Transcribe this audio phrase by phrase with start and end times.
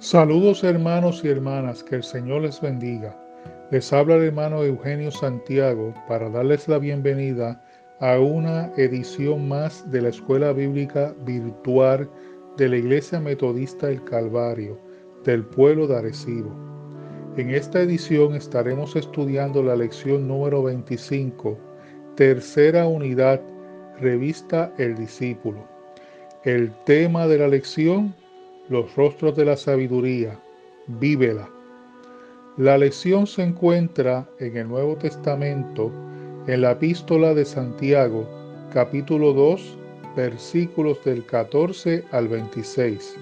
[0.00, 3.14] Saludos hermanos y hermanas, que el Señor les bendiga.
[3.70, 7.62] Les habla el hermano Eugenio Santiago para darles la bienvenida
[8.00, 12.08] a una edición más de la Escuela Bíblica Virtual
[12.56, 14.80] de la Iglesia Metodista del Calvario
[15.24, 16.50] del pueblo de Arecibo.
[17.36, 21.58] En esta edición estaremos estudiando la lección número 25,
[22.14, 23.38] tercera unidad,
[24.00, 25.62] revista El Discípulo.
[26.44, 28.14] El tema de la lección
[28.70, 30.40] los rostros de la sabiduría,
[30.86, 31.50] vívela.
[32.56, 35.90] La lección se encuentra en el Nuevo Testamento,
[36.46, 38.28] en la epístola de Santiago,
[38.72, 39.76] capítulo 2,
[40.14, 43.16] versículos del 14 al 26.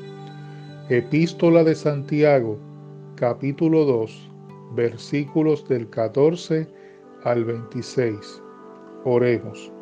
[0.90, 2.58] Epístola de Santiago,
[3.16, 4.30] capítulo 2,
[4.74, 6.68] versículos del 14
[7.24, 8.42] al 26.
[9.04, 9.72] Oremos.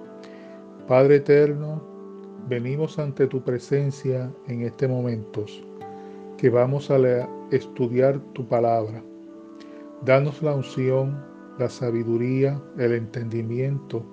[0.86, 1.95] Padre eterno,
[2.48, 5.44] venimos ante tu presencia en este momento,
[6.36, 6.98] que vamos a
[7.50, 9.02] estudiar tu palabra.
[10.04, 11.22] Danos la unción,
[11.58, 14.04] la sabiduría, el entendimiento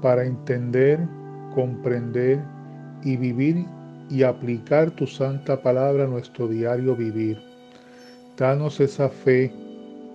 [0.00, 1.00] para entender,
[1.54, 2.42] comprender
[3.02, 3.66] y vivir
[4.08, 7.38] y aplicar tu santa palabra a nuestro diario vivir.
[8.36, 9.52] Danos esa fe,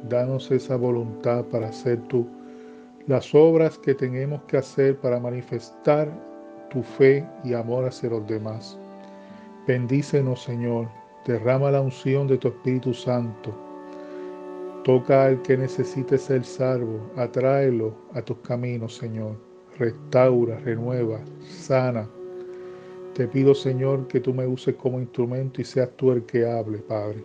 [0.10, 2.28] danos esa voluntad para hacer tú
[3.08, 6.10] las obras que tenemos que hacer para manifestar
[6.74, 8.78] tu fe y amor hacia los demás.
[9.68, 10.90] Bendícenos, Señor.
[11.26, 13.54] Derrama la unción de tu Espíritu Santo.
[14.84, 17.00] Toca al que necesite ser salvo.
[17.16, 19.38] Atráelo a tus caminos, Señor.
[19.80, 22.10] Restaura, renueva, sana.
[23.14, 26.80] Te pido, Señor, que tú me uses como instrumento y seas tú el que hable,
[26.80, 27.24] Padre.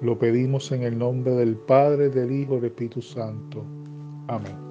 [0.00, 3.64] Lo pedimos en el nombre del Padre, del Hijo y del Espíritu Santo.
[4.28, 4.63] Amén.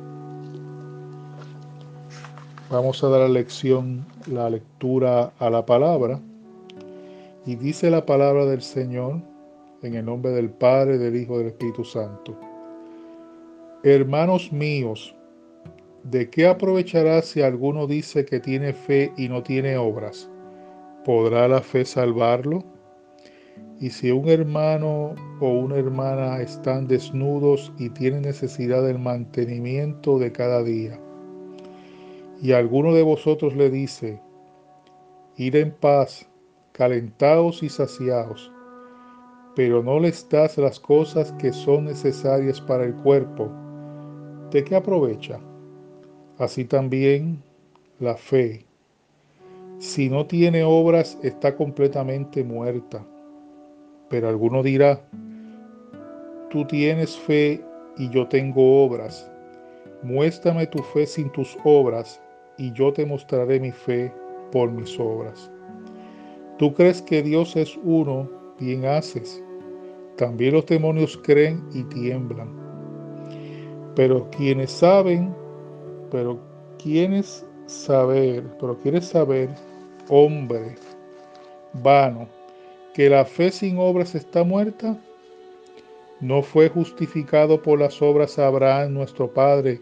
[2.74, 6.20] Vamos a dar la lección, la lectura a la palabra.
[7.46, 9.22] Y dice la palabra del Señor
[9.84, 12.36] en el nombre del Padre, del Hijo del Espíritu Santo.
[13.84, 15.16] Hermanos míos,
[16.02, 20.28] ¿de qué aprovechará si alguno dice que tiene fe y no tiene obras?
[21.06, 22.64] ¿Podrá la fe salvarlo?
[23.80, 30.32] Y si un hermano o una hermana están desnudos y tienen necesidad del mantenimiento de
[30.32, 31.00] cada día,
[32.44, 34.20] y alguno de vosotros le dice,
[35.38, 36.30] ir en paz,
[36.74, 38.52] calentaos y saciaos,
[39.56, 43.50] pero no les das las cosas que son necesarias para el cuerpo,
[44.52, 45.40] ¿de qué aprovecha?
[46.38, 47.42] Así también
[48.00, 48.66] la fe,
[49.78, 53.06] si no tiene obras, está completamente muerta.
[54.10, 55.02] Pero alguno dirá,
[56.50, 57.64] tú tienes fe
[57.98, 59.32] y yo tengo obras.
[60.04, 62.22] Muéstrame tu fe sin tus obras
[62.58, 64.14] y yo te mostraré mi fe
[64.52, 65.52] por mis obras.
[66.58, 69.42] Tú crees que Dios es uno, bien haces.
[70.18, 72.50] También los demonios creen y tiemblan.
[73.96, 75.36] Pero quienes saben,
[76.12, 76.40] pero
[76.82, 79.50] quienes saber, pero quieres saber,
[80.10, 80.76] hombre,
[81.74, 82.28] vano,
[82.94, 84.98] que la fe sin obras está muerta,
[86.22, 89.82] no fue justificado por las obras Abraham nuestro Padre,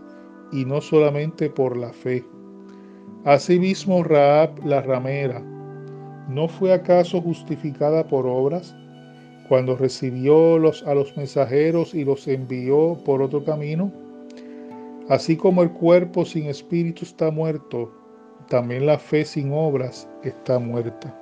[0.51, 2.23] y no solamente por la fe.
[3.25, 5.41] Asimismo, Raab la ramera,
[6.27, 8.75] ¿no fue acaso justificada por obras
[9.47, 13.91] cuando recibió a los mensajeros y los envió por otro camino?
[15.09, 17.91] Así como el cuerpo sin espíritu está muerto,
[18.47, 21.17] también la fe sin obras está muerta.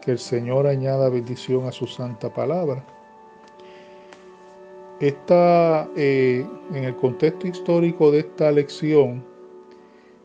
[0.00, 2.84] Que el Señor añada bendición a su santa palabra.
[5.00, 9.22] Esta, eh, en el contexto histórico de esta lección,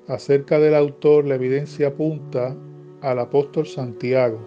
[0.08, 2.56] acerca del autor, la evidencia apunta
[3.02, 4.40] al apóstol Santiago,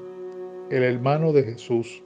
[0.70, 2.02] el hermano de Jesús.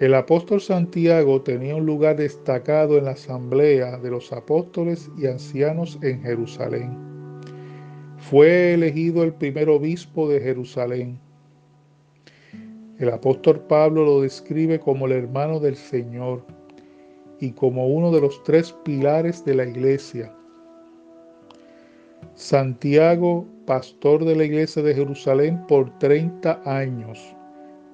[0.00, 5.96] El apóstol Santiago tenía un lugar destacado en la asamblea de los apóstoles y ancianos
[6.02, 6.98] en Jerusalén.
[8.18, 11.20] Fue elegido el primer obispo de Jerusalén.
[12.98, 16.42] El apóstol Pablo lo describe como el hermano del Señor
[17.40, 20.32] y como uno de los tres pilares de la iglesia.
[22.34, 27.34] Santiago, pastor de la iglesia de Jerusalén por 30 años,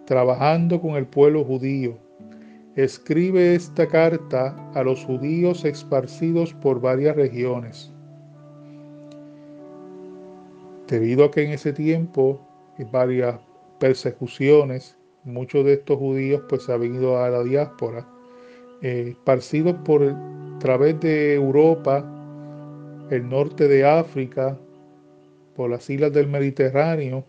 [0.04, 1.96] trabajando con el pueblo judío.
[2.74, 7.92] Escribe esta carta a los judíos esparcidos por varias regiones.
[10.86, 12.40] Debido a que en ese tiempo
[12.92, 13.40] varias
[13.78, 18.06] persecuciones, muchos de estos judíos pues han ido a la diáspora,
[18.82, 22.04] eh, esparcidos por a través de Europa,
[23.10, 24.56] el norte de África,
[25.54, 27.24] por las islas del Mediterráneo,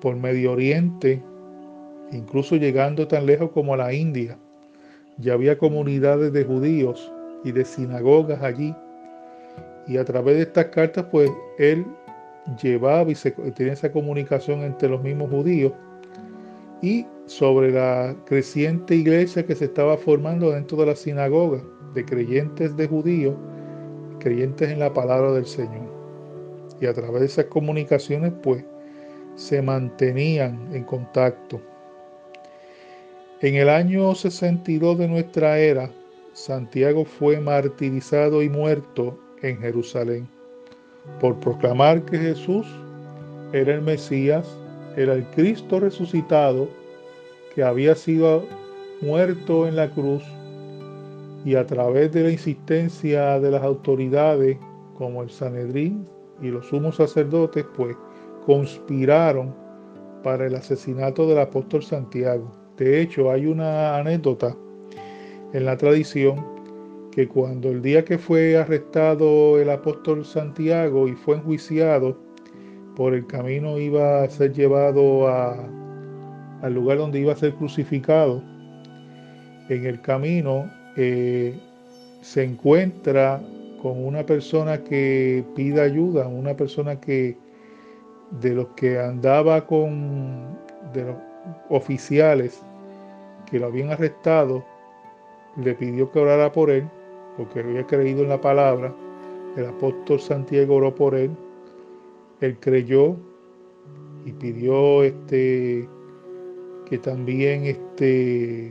[0.00, 1.22] por Medio Oriente,
[2.12, 4.36] incluso llegando tan lejos como a la India.
[5.18, 7.12] Ya había comunidades de judíos
[7.44, 8.74] y de sinagogas allí.
[9.86, 11.84] Y a través de estas cartas, pues él
[12.62, 13.14] llevaba y
[13.52, 15.72] tenía esa comunicación entre los mismos judíos
[16.82, 17.06] y
[17.38, 21.62] sobre la creciente iglesia que se estaba formando dentro de la sinagoga
[21.94, 23.34] de creyentes de judíos,
[24.18, 25.90] creyentes en la palabra del Señor.
[26.78, 28.62] Y a través de esas comunicaciones, pues,
[29.36, 31.58] se mantenían en contacto.
[33.40, 35.90] En el año 62 de nuestra era,
[36.34, 40.28] Santiago fue martirizado y muerto en Jerusalén
[41.18, 42.66] por proclamar que Jesús
[43.54, 44.46] era el Mesías,
[44.96, 46.68] era el Cristo resucitado,
[47.54, 48.44] que había sido
[49.00, 50.22] muerto en la cruz
[51.44, 54.56] y a través de la insistencia de las autoridades
[54.96, 56.06] como el Sanedrín
[56.40, 57.96] y los sumos sacerdotes, pues
[58.46, 59.54] conspiraron
[60.22, 62.50] para el asesinato del apóstol Santiago.
[62.76, 64.56] De hecho, hay una anécdota
[65.52, 66.44] en la tradición
[67.10, 72.16] que cuando el día que fue arrestado el apóstol Santiago y fue enjuiciado,
[72.96, 75.28] por el camino iba a ser llevado
[76.62, 78.42] al lugar donde iba a ser crucificado.
[79.68, 81.54] En el camino eh,
[82.22, 83.40] se encuentra
[83.82, 87.36] con una persona que pide ayuda, una persona que
[88.40, 90.56] de los que andaba con
[90.94, 91.16] de los
[91.68, 92.62] oficiales
[93.50, 94.64] que lo habían arrestado,
[95.62, 96.88] le pidió que orara por él,
[97.36, 98.94] porque había creído en la palabra.
[99.56, 101.30] El apóstol Santiago oró por él.
[102.40, 103.16] Él creyó
[104.24, 105.86] y pidió este
[106.92, 108.70] que también este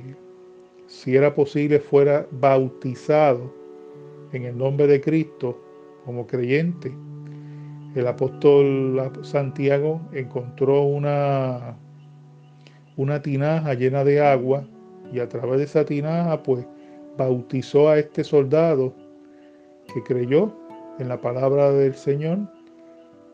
[0.86, 3.52] si era posible, fuera bautizado
[4.32, 5.60] en el nombre de Cristo
[6.06, 6.96] como creyente.
[7.96, 11.76] El apóstol Santiago encontró una,
[12.96, 14.68] una tinaja llena de agua
[15.12, 16.64] y a través de esa tinaja pues
[17.18, 18.94] bautizó a este soldado
[19.92, 20.56] que creyó
[21.00, 22.38] en la palabra del Señor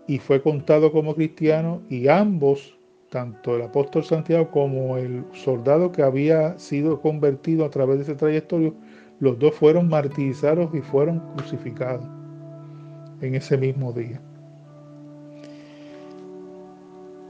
[0.08, 2.78] y fue contado como cristiano y ambos
[3.10, 8.16] tanto el apóstol Santiago como el soldado que había sido convertido a través de ese
[8.16, 8.74] trayectorio,
[9.20, 12.06] los dos fueron martirizados y fueron crucificados
[13.22, 14.22] en ese mismo día.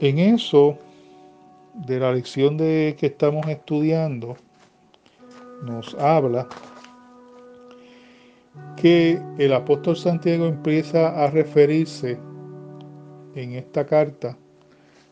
[0.00, 0.78] En eso
[1.74, 4.36] de la lección de que estamos estudiando,
[5.64, 6.48] nos habla
[8.76, 12.18] que el apóstol Santiago empieza a referirse
[13.34, 14.36] en esta carta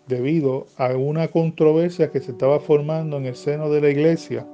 [0.06, 4.46] debido a una controversia que se estaba formando en el seno de la iglesia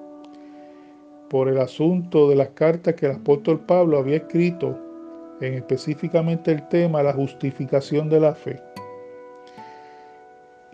[1.28, 4.78] por el asunto de las cartas que el apóstol Pablo había escrito
[5.40, 8.62] en específicamente el tema la justificación de la fe.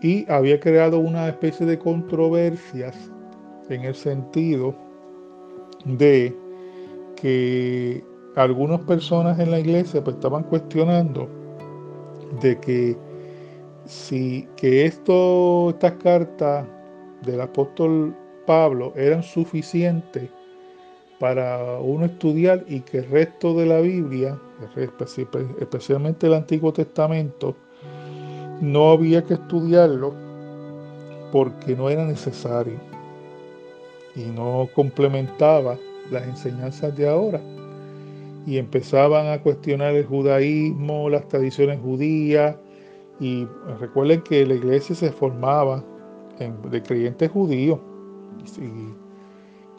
[0.01, 2.95] Y había creado una especie de controversias
[3.69, 4.75] en el sentido
[5.85, 6.35] de
[7.15, 8.03] que
[8.35, 11.27] algunas personas en la iglesia pues, estaban cuestionando
[12.41, 12.97] de que
[13.89, 16.63] si que esto, estas cartas
[17.25, 18.15] del apóstol
[18.45, 20.29] Pablo eran suficientes
[21.19, 24.39] para uno estudiar y que el resto de la Biblia,
[25.59, 27.55] especialmente el Antiguo Testamento,
[28.61, 30.13] no había que estudiarlo
[31.31, 32.79] porque no era necesario
[34.15, 35.79] y no complementaba
[36.11, 37.41] las enseñanzas de ahora.
[38.45, 42.55] Y empezaban a cuestionar el judaísmo, las tradiciones judías,
[43.19, 43.47] y
[43.79, 45.83] recuerden que la iglesia se formaba
[46.71, 47.79] de creyentes judíos.
[48.57, 48.93] Y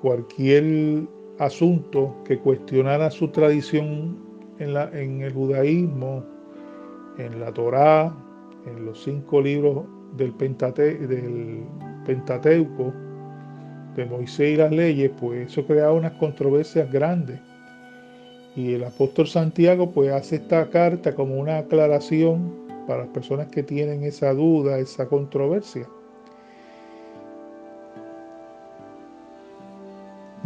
[0.01, 4.19] cualquier asunto que cuestionara su tradición
[4.59, 6.23] en, la, en el judaísmo,
[7.19, 8.15] en la Torá,
[8.67, 9.85] en los cinco libros
[10.17, 11.65] del, del
[12.05, 12.93] Pentateuco,
[13.97, 17.41] de Moisés y las leyes, pues eso creaba unas controversias grandes.
[18.55, 22.53] Y el apóstol Santiago pues hace esta carta como una aclaración
[22.91, 25.89] para las personas que tienen esa duda, esa controversia.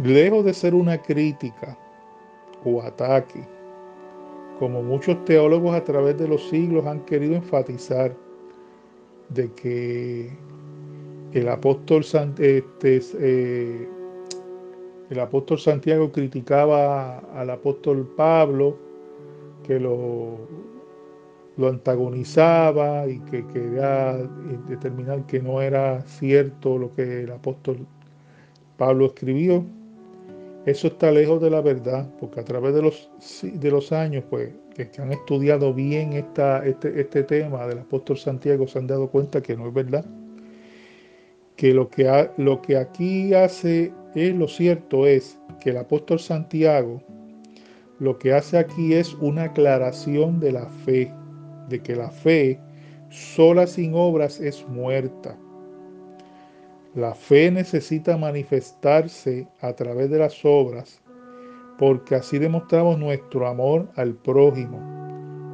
[0.03, 1.75] Lejos de ser una crítica
[2.63, 3.43] o ataque,
[4.59, 8.15] como muchos teólogos a través de los siglos han querido enfatizar,
[9.29, 10.29] de que
[11.33, 12.05] el apóstol,
[12.37, 13.89] este, eh,
[15.09, 18.77] el apóstol Santiago criticaba al apóstol Pablo,
[19.65, 20.37] que lo,
[21.57, 24.27] lo antagonizaba y que quería eh,
[24.67, 27.87] determinar que no era cierto lo que el apóstol
[28.77, 29.65] Pablo escribió.
[30.65, 33.09] Eso está lejos de la verdad, porque a través de los,
[33.43, 38.67] de los años, pues, que han estudiado bien esta, este, este tema del apóstol Santiago,
[38.67, 40.05] se han dado cuenta que no es verdad.
[41.55, 47.01] Que lo que, lo que aquí hace es lo cierto es que el apóstol Santiago
[47.99, 51.13] lo que hace aquí es una aclaración de la fe,
[51.69, 52.59] de que la fe
[53.09, 55.37] sola sin obras es muerta.
[56.95, 61.01] La fe necesita manifestarse a través de las obras,
[61.77, 64.79] porque así demostramos nuestro amor al prójimo,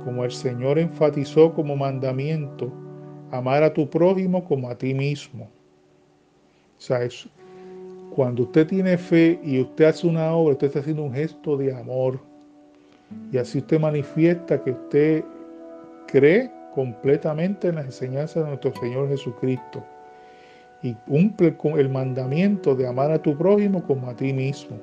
[0.06, 2.72] como el Señor enfatizó como mandamiento,
[3.32, 5.46] amar a tu prójimo como a ti mismo.
[6.78, 7.00] O sea,
[8.16, 11.74] cuando usted tiene fe y usted hace una obra, usted está haciendo un gesto de
[11.74, 12.20] amor.
[13.32, 15.24] Y así usted manifiesta que usted
[16.08, 19.84] cree completamente en las enseñanzas de nuestro Señor Jesucristo
[20.82, 24.78] y cumple con el mandamiento de amar a tu prójimo como a ti mismo.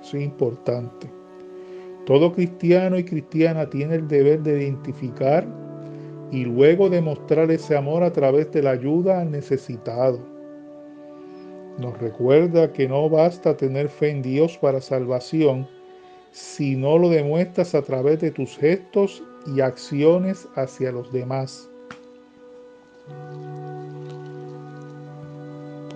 [0.00, 1.10] Eso es importante.
[2.06, 5.46] Todo cristiano y cristiana tiene el deber de identificar
[6.30, 10.18] y luego demostrar ese amor a través de la ayuda al necesitado.
[11.78, 15.66] Nos recuerda que no basta tener fe en Dios para salvación
[16.34, 21.70] si no lo demuestras a través de tus gestos y acciones hacia los demás.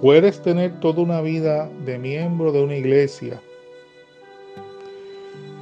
[0.00, 3.40] Puedes tener toda una vida de miembro de una iglesia,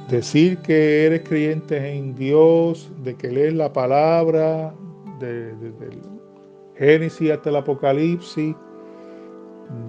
[0.09, 4.75] decir que eres creyente en Dios, de que lees la palabra,
[5.19, 5.99] desde el
[6.77, 8.55] Génesis hasta el Apocalipsis,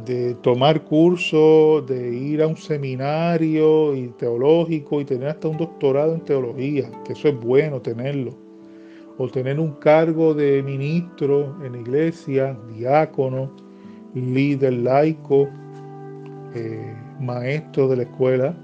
[0.05, 6.15] de tomar cursos, de ir a un seminario y teológico y tener hasta un doctorado
[6.15, 8.35] en teología, que eso es bueno tenerlo,
[9.19, 13.51] o tener un cargo de ministro en la iglesia, diácono,
[14.15, 15.49] líder laico,
[16.55, 18.55] eh, maestro de la escuela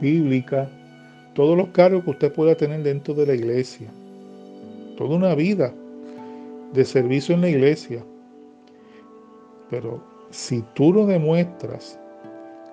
[0.00, 0.70] bíblica,
[1.34, 3.90] todos los cargos que usted pueda tener dentro de la iglesia,
[4.96, 5.72] toda una vida
[6.72, 8.04] de servicio en la iglesia.
[9.70, 11.98] Pero si tú no demuestras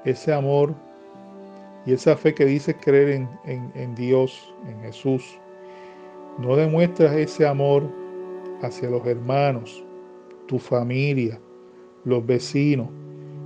[0.03, 0.74] ese amor
[1.85, 3.09] y esa fe que dices creer
[3.45, 5.39] en, en Dios, en Jesús,
[6.39, 7.89] no demuestras ese amor
[8.62, 9.83] hacia los hermanos,
[10.47, 11.39] tu familia,
[12.03, 12.89] los vecinos,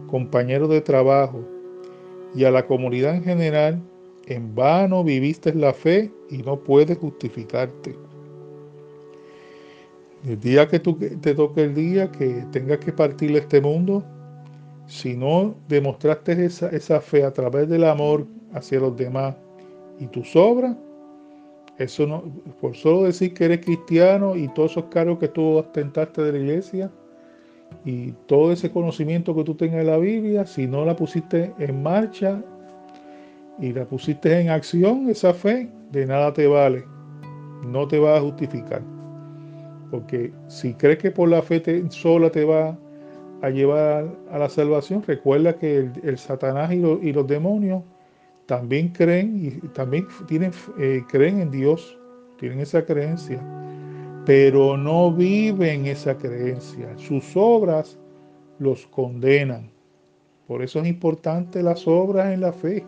[0.08, 1.40] compañeros de trabajo
[2.36, 3.82] y a la comunidad en general,
[4.26, 7.96] en vano viviste la fe y no puedes justificarte.
[10.26, 14.04] El día que tú, te toque el día que tengas que partir de este mundo,
[14.86, 19.36] si no demostraste esa, esa fe a través del amor hacia los demás
[20.00, 20.76] y tus obras,
[21.78, 22.24] eso no,
[22.60, 26.38] por solo decir que eres cristiano y todos esos cargos que tú ostentaste de la
[26.40, 26.92] iglesia
[27.86, 31.82] y todo ese conocimiento que tú tengas de la Biblia, si no la pusiste en
[31.82, 32.44] marcha
[33.60, 36.84] y la pusiste en acción, esa fe, de nada te vale,
[37.66, 38.82] no te va a justificar.
[39.92, 42.78] Porque si crees que por la fe sola te va
[43.42, 47.84] a llevar a la salvación, recuerda que el, Satanás y, los demonios
[48.46, 51.98] también creen y también tienen, eh, creen en Dios,
[52.38, 53.40] tienen esa creencia,
[54.26, 56.98] pero no viven esa creencia.
[56.98, 57.98] Sus obras
[58.60, 59.72] los condenan.
[60.48, 62.84] Por eso es importante las obras en la fe.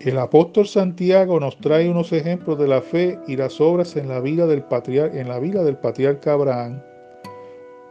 [0.00, 4.18] El apóstol Santiago nos trae unos ejemplos de la fe y las obras en la
[4.18, 6.80] vida del, patriarca, en la vida del patriarca Abraham,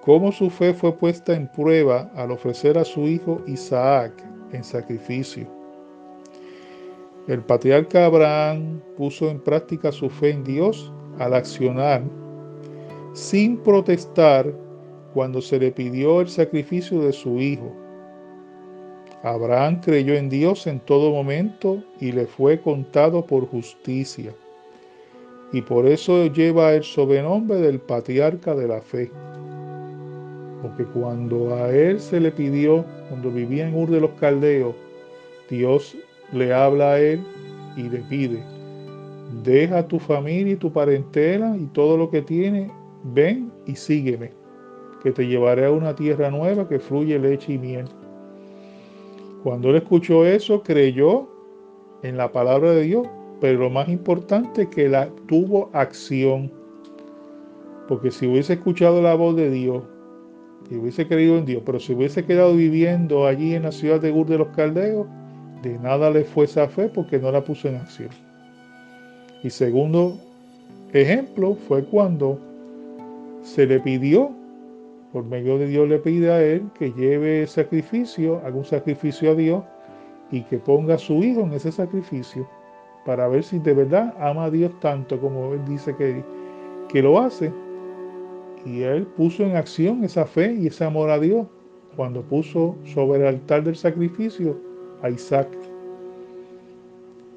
[0.01, 4.11] cómo su fe fue puesta en prueba al ofrecer a su hijo Isaac
[4.53, 5.47] en sacrificio.
[7.27, 12.01] El patriarca Abraham puso en práctica su fe en Dios al accionar
[13.13, 14.51] sin protestar
[15.13, 17.71] cuando se le pidió el sacrificio de su hijo
[19.23, 24.33] Abraham creyó en Dios en todo momento y le fue contado por justicia.
[25.51, 29.11] Y por eso lleva el sobrenombre del patriarca de la fe.
[30.61, 34.75] Porque cuando a él se le pidió, cuando vivía en Ur de los Caldeos,
[35.49, 35.97] Dios
[36.31, 37.21] le habla a él
[37.75, 38.43] y le pide,
[39.43, 42.71] deja tu familia y tu parentela y todo lo que tiene,
[43.03, 44.31] ven y sígueme,
[45.03, 47.85] que te llevaré a una tierra nueva que fluye leche y miel.
[49.43, 51.29] Cuando él escuchó eso, creyó
[52.03, 53.07] en la palabra de Dios,
[53.39, 56.51] pero lo más importante que la, tuvo acción.
[57.87, 59.83] Porque si hubiese escuchado la voz de Dios
[60.69, 64.11] y hubiese creído en Dios, pero si hubiese quedado viviendo allí en la ciudad de
[64.11, 65.07] Ur de los Caldeos,
[65.63, 68.09] de nada le fue esa fe porque no la puso en acción.
[69.43, 70.17] Y segundo
[70.93, 72.39] ejemplo fue cuando
[73.41, 74.31] se le pidió,
[75.11, 79.35] por medio de Dios le pide a él que lleve sacrificio, haga un sacrificio a
[79.35, 79.63] Dios
[80.31, 82.47] y que ponga a su hijo en ese sacrificio
[83.05, 86.23] para ver si de verdad ama a Dios tanto como él dice que,
[86.89, 87.51] que lo hace.
[88.65, 91.47] Y él puso en acción esa fe y ese amor a Dios
[91.95, 94.57] cuando puso sobre el altar del sacrificio
[95.01, 95.47] a Isaac.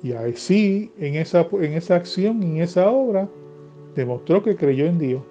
[0.02, 3.28] Y así, en esa, en esa acción, en esa obra,
[3.94, 5.22] demostró que creyó en Dios.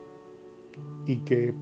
[1.06, 1.54] Y que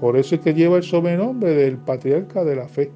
[0.00, 2.90] por eso es que lleva el sobrenombre del patriarca de la fe.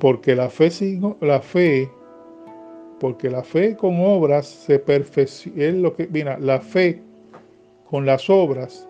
[0.00, 0.70] Porque la fe,
[1.20, 1.90] la fe,
[3.00, 7.02] porque la fe con obras se perfecciona, lo que, mira, la fe
[7.90, 8.88] con las obras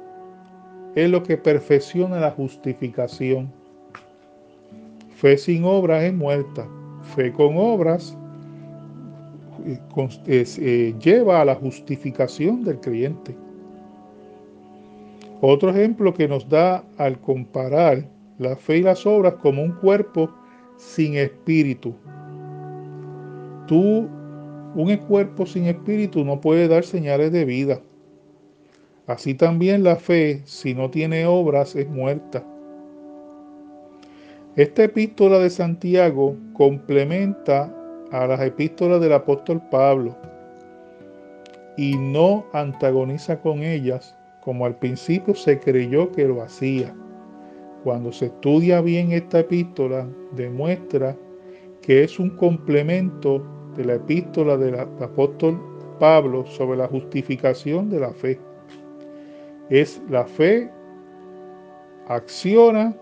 [0.95, 3.53] es lo que perfecciona la justificación.
[5.17, 6.67] Fe sin obras es muerta.
[7.15, 8.17] Fe con obras
[11.01, 13.35] lleva a la justificación del creyente.
[15.41, 18.09] Otro ejemplo que nos da al comparar
[18.39, 20.31] la fe y las obras como un cuerpo
[20.77, 21.95] sin espíritu.
[23.67, 24.09] Tú,
[24.75, 27.81] un cuerpo sin espíritu no puede dar señales de vida.
[29.07, 32.45] Así también la fe, si no tiene obras, es muerta.
[34.57, 37.73] Esta epístola de Santiago complementa
[38.11, 40.17] a las epístolas del apóstol Pablo
[41.77, 46.95] y no antagoniza con ellas como al principio se creyó que lo hacía.
[47.85, 51.17] Cuando se estudia bien esta epístola, demuestra
[51.83, 53.43] que es un complemento
[53.77, 55.61] de la epístola del apóstol
[55.99, 58.39] Pablo sobre la justificación de la fe
[59.71, 60.71] es la fe,
[62.09, 62.95] acciona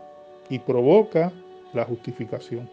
[0.48, 1.33] y provoca
[1.72, 2.68] la justificación.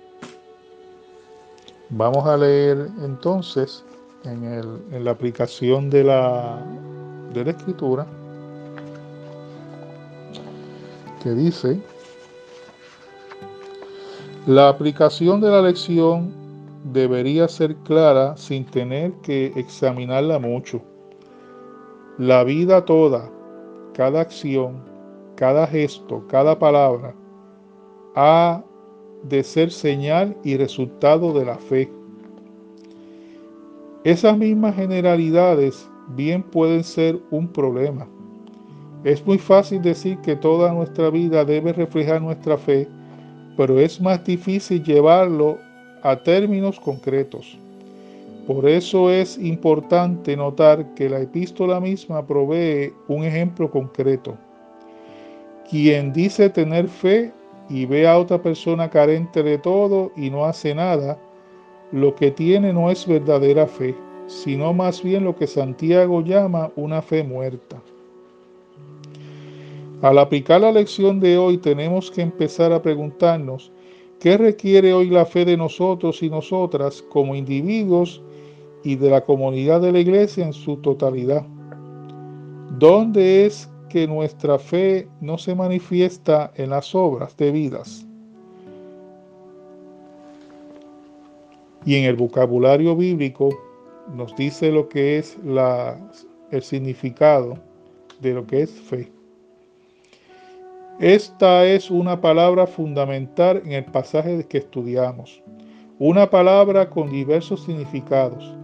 [1.95, 3.85] Vamos a leer entonces
[4.23, 6.59] en, la aplicación de la,
[7.31, 8.07] de la escritura
[11.21, 11.79] que dice,
[14.47, 16.33] la aplicación de la lección
[16.91, 20.81] debería ser clara sin tener que examinarla mucho.
[22.17, 23.29] La vida toda
[23.93, 24.83] cada acción,
[25.35, 27.13] cada gesto, cada palabra
[28.15, 28.63] ha
[29.23, 31.89] de ser señal y resultado de la fe.
[34.03, 38.07] Esas mismas generalidades bien pueden ser un problema.
[39.03, 42.87] Es muy fácil decir que toda nuestra vida debe reflejar nuestra fe,
[43.57, 45.57] pero es más difícil llevarlo
[46.03, 47.57] a términos concretos.
[48.47, 54.37] Por eso es importante notar que la epístola misma provee un ejemplo concreto.
[55.69, 57.31] Quien dice tener fe
[57.73, 61.19] y ve a otra persona carente de todo y no hace nada,
[61.91, 63.95] lo que tiene no es verdadera fe,
[64.27, 67.81] sino más bien lo que Santiago llama una fe muerta.
[70.03, 73.71] Al aplicar la lección de hoy tenemos que empezar a preguntarnos
[74.19, 78.21] qué requiere hoy la fe de nosotros y nosotras como individuos
[78.83, 81.47] y de la comunidad de la iglesia en su totalidad.
[82.77, 88.07] ¿Dónde es que nuestra fe no se manifiesta en las obras debidas?
[91.85, 93.55] Y en el vocabulario bíblico
[94.15, 95.95] nos dice lo que es la,
[96.49, 97.59] el significado
[98.19, 99.11] de lo que es fe.
[100.99, 105.43] Esta es una palabra fundamental en el pasaje que estudiamos,
[105.99, 108.55] una palabra con diversos significados.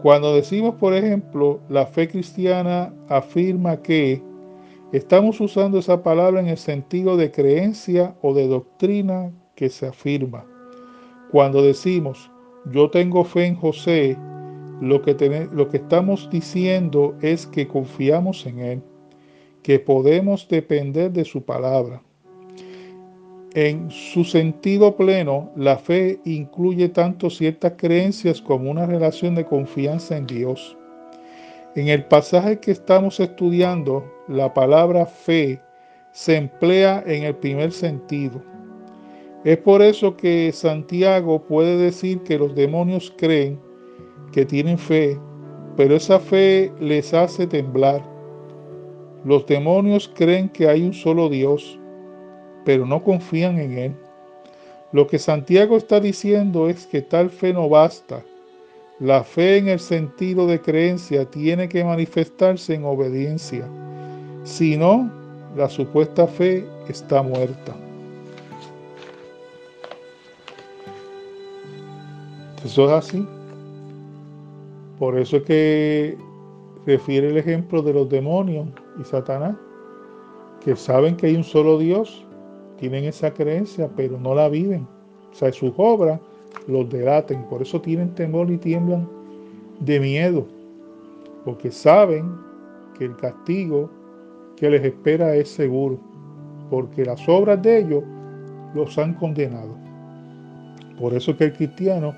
[0.00, 4.22] Cuando decimos, por ejemplo, la fe cristiana afirma que
[4.92, 10.46] estamos usando esa palabra en el sentido de creencia o de doctrina que se afirma.
[11.30, 12.30] Cuando decimos,
[12.72, 14.16] yo tengo fe en José,
[14.80, 18.82] lo que, lo que estamos diciendo es que confiamos en Él,
[19.62, 22.02] que podemos depender de su palabra.
[23.54, 30.16] En su sentido pleno, la fe incluye tanto ciertas creencias como una relación de confianza
[30.16, 30.76] en Dios.
[31.74, 35.60] En el pasaje que estamos estudiando, la palabra fe
[36.12, 38.42] se emplea en el primer sentido.
[39.44, 43.60] Es por eso que Santiago puede decir que los demonios creen
[44.32, 45.18] que tienen fe,
[45.76, 48.02] pero esa fe les hace temblar.
[49.24, 51.78] Los demonios creen que hay un solo Dios
[52.68, 53.96] pero no confían en Él.
[54.92, 58.22] Lo que Santiago está diciendo es que tal fe no basta.
[59.00, 63.66] La fe en el sentido de creencia tiene que manifestarse en obediencia.
[64.48, 65.10] Si no,
[65.56, 67.76] la supuesta fe está muerta.
[72.64, 73.28] Eso es así.
[74.98, 76.18] Por eso es que
[76.86, 78.66] refiere el ejemplo de los demonios
[78.98, 79.54] y Satanás,
[80.64, 82.24] que saben que hay un solo Dios,
[82.80, 84.88] tienen esa creencia, pero no la viven.
[85.30, 86.18] O sea, sus obras
[86.66, 87.44] los delaten.
[87.44, 89.06] Por eso tienen temor y tiemblan
[89.80, 90.46] de miedo,
[91.44, 92.34] porque saben
[92.98, 93.97] que el castigo
[94.58, 95.98] que les espera es seguro,
[96.70, 98.04] porque las obras de ellos
[98.74, 99.76] los han condenado.
[100.98, 102.14] Por eso que el cristiano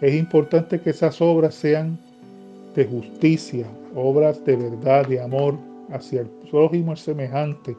[0.00, 1.98] es importante que esas obras sean
[2.74, 5.56] de justicia, obras de verdad, de amor
[5.90, 7.76] hacia el prójimo, el semejante.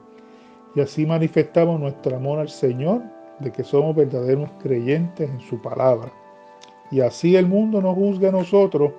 [0.75, 3.01] Y así manifestamos nuestro amor al Señor,
[3.39, 6.11] de que somos verdaderos creyentes en su palabra.
[6.91, 8.91] Y así el mundo nos juzga a nosotros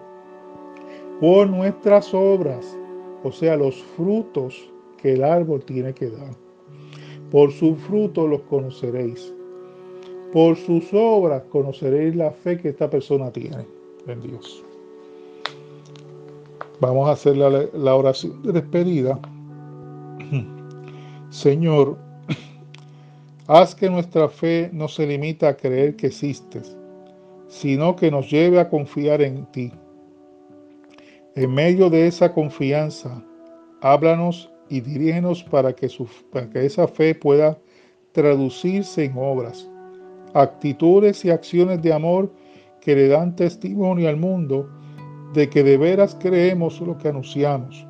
[1.20, 2.76] por nuestras obras,
[3.22, 4.73] o sea, los frutos
[5.04, 6.34] que el árbol tiene que dar.
[7.30, 9.34] Por sus frutos los conoceréis.
[10.32, 13.66] Por sus obras conoceréis la fe que esta persona tiene
[14.06, 14.64] en Dios.
[16.80, 19.20] Vamos a hacer la, la oración de despedida.
[21.28, 21.98] Señor,
[23.46, 26.74] haz que nuestra fe no se limita a creer que existes,
[27.48, 29.70] sino que nos lleve a confiar en ti.
[31.34, 33.22] En medio de esa confianza,
[33.82, 35.88] háblanos y dirígenos para que,
[36.32, 37.56] para que esa fe pueda
[38.10, 39.70] traducirse en obras,
[40.34, 42.32] actitudes y acciones de amor
[42.80, 44.68] que le dan testimonio al mundo
[45.32, 47.86] de que de veras creemos lo que anunciamos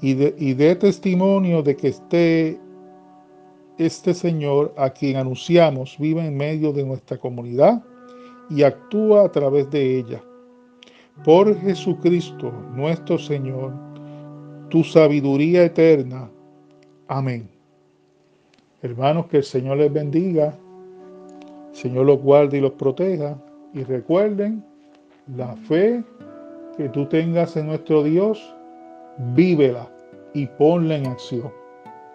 [0.00, 2.58] y de, y de testimonio de que este,
[3.76, 7.84] este Señor a quien anunciamos vive en medio de nuestra comunidad
[8.48, 10.24] y actúa a través de ella.
[11.26, 13.89] Por Jesucristo nuestro Señor,
[14.70, 16.30] tu sabiduría eterna.
[17.08, 17.48] Amén.
[18.82, 20.54] Hermanos, que el Señor les bendiga,
[21.70, 23.36] el Señor los guarde y los proteja.
[23.74, 24.64] Y recuerden,
[25.36, 26.02] la fe
[26.76, 28.54] que tú tengas en nuestro Dios,
[29.34, 29.88] vívela
[30.34, 31.52] y ponla en acción.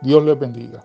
[0.01, 0.83] Dios les bendiga.